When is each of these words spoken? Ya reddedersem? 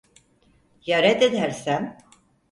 Ya 0.81 1.01
reddedersem? 1.03 1.97